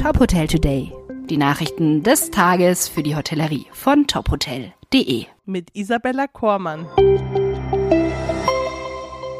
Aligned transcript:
Top 0.00 0.20
Hotel 0.20 0.46
Today. 0.46 0.92
Die 1.28 1.36
Nachrichten 1.36 2.04
des 2.04 2.30
Tages 2.30 2.88
für 2.88 3.02
die 3.02 3.16
Hotellerie 3.16 3.66
von 3.72 4.06
tophotel.de. 4.06 5.26
Mit 5.44 5.74
Isabella 5.74 6.28
Kormann. 6.28 6.86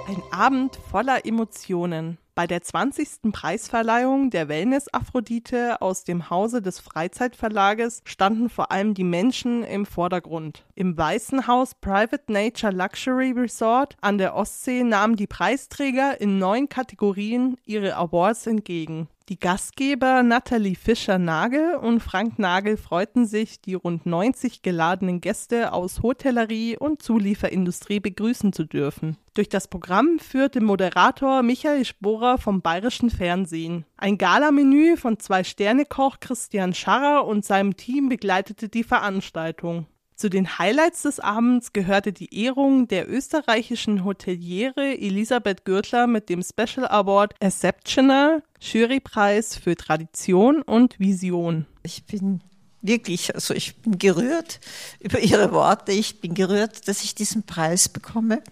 Ein 0.09 0.21
Abend 0.33 0.75
voller 0.91 1.25
Emotionen. 1.25 2.19
Bei 2.35 2.49
der 2.49 2.63
20. 2.63 3.33
Preisverleihung 3.33 4.31
der 4.31 4.49
Wellness 4.49 4.93
Aphrodite 4.93 5.81
aus 5.81 6.03
dem 6.03 6.29
Hause 6.29 6.61
des 6.61 6.81
Freizeitverlages 6.81 8.03
standen 8.05 8.51
vor 8.51 8.73
allem 8.73 8.95
die 8.95 9.05
Menschen 9.05 9.63
im 9.63 9.87
Vordergrund. 9.87 10.65
Im 10.75 10.99
Weißen 10.99 11.47
Haus 11.47 11.77
Private 11.77 12.33
Nature 12.33 12.73
Luxury 12.73 13.31
Resort 13.31 13.97
an 14.01 14.19
der 14.19 14.35
Ostsee 14.35 14.83
nahmen 14.83 15.15
die 15.15 15.29
Preisträger 15.29 16.21
in 16.21 16.39
neun 16.39 16.69
Kategorien 16.69 17.57
ihre 17.65 17.95
Awards 17.95 18.49
entgegen. 18.49 19.09
Die 19.29 19.39
Gastgeber 19.39 20.23
Nathalie 20.23 20.75
Fischer-Nagel 20.75 21.75
und 21.75 22.01
Frank 22.01 22.39
Nagel 22.39 22.79
freuten 22.79 23.27
sich, 23.27 23.61
die 23.61 23.75
rund 23.75 24.07
90 24.07 24.63
geladenen 24.63 25.21
Gäste 25.21 25.75
aus 25.75 26.03
Hotellerie 26.03 26.79
und 26.79 27.03
Zulieferindustrie 27.03 28.01
begrüßen 28.01 28.55
zu 28.55 28.65
dürfen. 28.65 29.19
Durch 29.35 29.51
das 29.51 29.69
Programm 29.69 30.19
führte 30.19 30.63
Moderator 30.63 31.43
Michael 31.43 31.85
Sporer 31.85 32.39
vom 32.39 32.63
Bayerischen 32.63 33.11
Fernsehen. 33.11 33.85
Ein 33.99 34.17
Galamenü 34.17 34.97
von 34.97 35.19
Zwei-Sterne-Koch 35.19 36.21
Christian 36.21 36.73
Scharrer 36.73 37.27
und 37.27 37.45
seinem 37.45 37.77
Team 37.77 38.09
begleitete 38.09 38.71
die 38.71 38.83
Veranstaltung. 38.83 39.87
Zu 40.19 40.29
den 40.29 40.59
Highlights 40.59 41.03
des 41.03 41.21
Abends 41.21 41.73
gehörte 41.73 42.13
die 42.13 42.43
Ehrung 42.43 42.89
der 42.89 43.09
österreichischen 43.09 44.05
Hoteliere 44.05 44.99
Elisabeth 44.99 45.65
Gürtler 45.65 46.09
mit 46.09 46.29
dem 46.29 46.43
Special 46.43 46.89
Award 46.89 47.35
Exceptional 47.39 48.43
Jurypreis 48.61 49.55
für 49.55 49.77
Tradition 49.77 50.63
und 50.63 50.99
Vision. 50.99 51.67
Ich 51.85 52.05
bin 52.05 52.41
wirklich, 52.83 53.33
also 53.33 53.55
ich 53.55 53.77
bin 53.77 53.97
gerührt 53.97 54.59
über 54.99 55.21
Ihre 55.21 55.53
Worte. 55.53 55.93
Ich 55.93 56.21
bin 56.21 56.35
gerührt, 56.35 56.89
dass 56.89 57.05
ich 57.05 57.15
diesen 57.15 57.45
Preis 57.45 57.89
bekomme. 57.89 58.43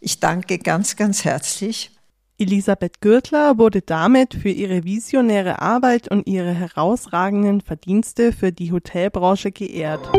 Ich 0.00 0.20
danke 0.20 0.58
ganz, 0.58 0.96
ganz 0.96 1.24
herzlich. 1.24 1.92
Elisabeth 2.36 3.00
Gürtler 3.00 3.56
wurde 3.56 3.80
damit 3.80 4.34
für 4.34 4.50
ihre 4.50 4.84
visionäre 4.84 5.62
Arbeit 5.62 6.10
und 6.10 6.26
ihre 6.26 6.52
herausragenden 6.52 7.62
Verdienste 7.62 8.32
für 8.32 8.52
die 8.52 8.72
Hotelbranche 8.72 9.50
geehrt. 9.50 10.10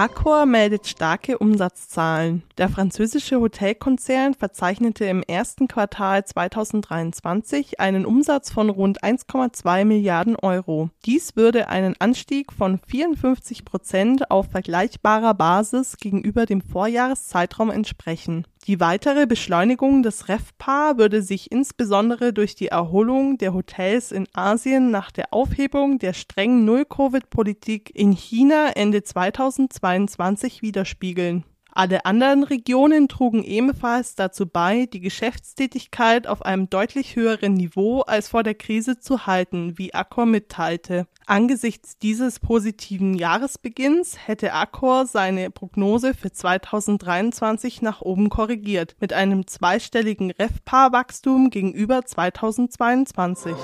Accor 0.00 0.46
meldet 0.46 0.86
starke 0.86 1.36
Umsatzzahlen. 1.36 2.42
Der 2.56 2.70
französische 2.70 3.38
Hotelkonzern 3.38 4.32
verzeichnete 4.32 5.04
im 5.04 5.22
ersten 5.22 5.68
Quartal 5.68 6.24
2023 6.24 7.80
einen 7.80 8.06
Umsatz 8.06 8.50
von 8.50 8.70
rund 8.70 9.04
1,2 9.04 9.84
Milliarden 9.84 10.36
Euro. 10.36 10.88
Dies 11.04 11.36
würde 11.36 11.68
einen 11.68 11.96
Anstieg 11.98 12.50
von 12.50 12.78
54 12.78 13.66
Prozent 13.66 14.30
auf 14.30 14.50
vergleichbarer 14.50 15.34
Basis 15.34 15.98
gegenüber 15.98 16.46
dem 16.46 16.62
Vorjahreszeitraum 16.62 17.68
entsprechen. 17.68 18.46
Die 18.66 18.78
weitere 18.78 19.26
Beschleunigung 19.26 20.02
des 20.02 20.28
RevPAR 20.28 20.98
würde 20.98 21.22
sich 21.22 21.50
insbesondere 21.50 22.34
durch 22.34 22.54
die 22.54 22.68
Erholung 22.68 23.38
der 23.38 23.54
Hotels 23.54 24.12
in 24.12 24.28
Asien 24.34 24.90
nach 24.90 25.10
der 25.10 25.32
Aufhebung 25.32 25.98
der 25.98 26.12
strengen 26.12 26.66
Null-Covid-Politik 26.66 27.90
in 27.94 28.12
China 28.12 28.70
Ende 28.74 29.02
2022 29.02 30.60
widerspiegeln 30.60 31.44
alle 31.72 32.04
anderen 32.04 32.44
Regionen 32.44 33.08
trugen 33.08 33.44
ebenfalls 33.44 34.14
dazu 34.14 34.46
bei, 34.46 34.86
die 34.86 35.00
Geschäftstätigkeit 35.00 36.26
auf 36.26 36.42
einem 36.42 36.68
deutlich 36.70 37.16
höheren 37.16 37.54
Niveau 37.54 38.00
als 38.00 38.28
vor 38.28 38.42
der 38.42 38.54
Krise 38.54 38.98
zu 38.98 39.26
halten, 39.26 39.78
wie 39.78 39.94
Accor 39.94 40.26
mitteilte. 40.26 41.06
Angesichts 41.26 41.96
dieses 41.98 42.40
positiven 42.40 43.14
Jahresbeginns 43.14 44.26
hätte 44.26 44.52
Accor 44.52 45.06
seine 45.06 45.50
Prognose 45.50 46.14
für 46.14 46.32
2023 46.32 47.82
nach 47.82 48.00
oben 48.00 48.30
korrigiert, 48.30 48.96
mit 49.00 49.12
einem 49.12 49.46
zweistelligen 49.46 50.32
RevPAR-Wachstum 50.32 51.50
gegenüber 51.50 52.04
2022. 52.04 53.54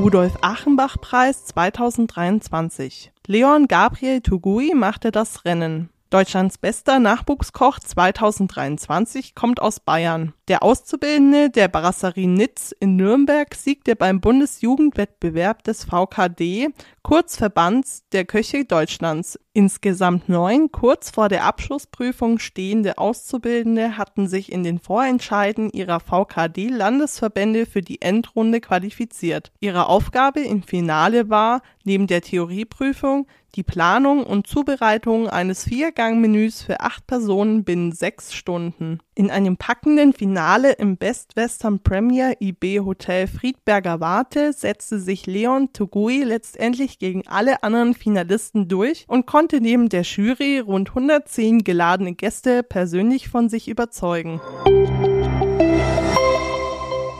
Rudolf 0.00 0.38
Achenbach 0.40 0.96
Preis 0.98 1.44
2023. 1.44 3.12
Leon 3.26 3.68
Gabriel 3.68 4.22
Tugui 4.22 4.72
machte 4.74 5.10
das 5.10 5.44
Rennen. 5.44 5.90
Deutschlands 6.08 6.56
bester 6.56 6.98
Nachwuchskoch 6.98 7.78
2023 7.78 9.34
kommt 9.34 9.60
aus 9.60 9.78
Bayern. 9.78 10.32
Der 10.48 10.62
Auszubildende 10.62 11.50
der 11.50 11.68
Brasserie 11.68 12.28
Nitz 12.28 12.74
in 12.80 12.96
Nürnberg 12.96 13.54
siegte 13.54 13.94
beim 13.94 14.22
Bundesjugendwettbewerb 14.22 15.64
des 15.64 15.84
VKD, 15.84 16.70
kurz 17.02 17.36
Verbands 17.36 18.02
der 18.12 18.24
Köche 18.24 18.64
Deutschlands. 18.64 19.38
Insgesamt 19.52 20.28
neun 20.28 20.70
kurz 20.70 21.10
vor 21.10 21.28
der 21.28 21.44
Abschlussprüfung 21.44 22.38
stehende 22.38 22.98
Auszubildende 22.98 23.98
hatten 23.98 24.28
sich 24.28 24.52
in 24.52 24.62
den 24.62 24.78
Vorentscheiden 24.78 25.70
ihrer 25.70 25.98
VKD-Landesverbände 25.98 27.66
für 27.66 27.80
die 27.80 28.00
Endrunde 28.00 28.60
qualifiziert. 28.60 29.50
Ihre 29.58 29.88
Aufgabe 29.88 30.38
im 30.38 30.62
Finale 30.62 31.30
war, 31.30 31.62
neben 31.82 32.06
der 32.06 32.22
Theorieprüfung, 32.22 33.26
die 33.56 33.62
Planung 33.64 34.22
und 34.24 34.46
Zubereitung 34.46 35.28
eines 35.28 35.64
Viergangmenüs 35.64 36.62
für 36.62 36.80
acht 36.80 37.06
Personen 37.08 37.64
binnen 37.64 37.90
sechs 37.90 38.32
Stunden. 38.32 39.00
In 39.16 39.30
einem 39.30 39.56
packenden 39.56 40.12
Finale 40.12 40.72
im 40.72 40.96
Best 40.96 41.34
Western 41.34 41.82
Premier 41.82 42.36
IB 42.40 42.80
Hotel 42.80 43.26
Friedberger 43.26 43.98
Warte 43.98 44.52
setzte 44.52 45.00
sich 45.00 45.26
Leon 45.26 45.72
Togui 45.72 46.22
letztendlich 46.22 47.00
gegen 47.00 47.26
alle 47.26 47.64
anderen 47.64 47.94
Finalisten 47.94 48.68
durch 48.68 49.04
und 49.08 49.26
konnte 49.40 49.62
neben 49.62 49.88
der 49.88 50.02
Jury 50.02 50.58
rund 50.58 50.90
110 50.90 51.64
geladene 51.64 52.12
Gäste 52.12 52.62
persönlich 52.62 53.30
von 53.30 53.48
sich 53.48 53.68
überzeugen. 53.68 54.38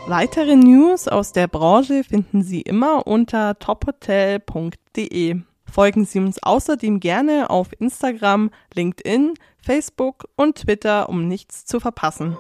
Weitere 0.06 0.54
News 0.54 1.08
aus 1.08 1.32
der 1.32 1.48
Branche 1.48 2.04
finden 2.04 2.42
Sie 2.42 2.60
immer 2.60 3.06
unter 3.06 3.58
tophotel.de. 3.58 5.36
Folgen 5.64 6.04
Sie 6.04 6.19
uns 6.19 6.42
außerdem 6.42 7.00
gerne 7.00 7.48
auf 7.48 7.69
Instagram, 7.78 8.50
LinkedIn, 8.75 9.32
Facebook 9.56 10.28
und 10.37 10.56
Twitter, 10.56 11.08
um 11.08 11.26
nichts 11.26 11.64
zu 11.64 11.81
verpassen. 11.81 12.37